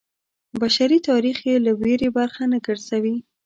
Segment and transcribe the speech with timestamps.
[0.61, 3.15] بشري تاریخ یې له ویرې برخه نه ګرځوي.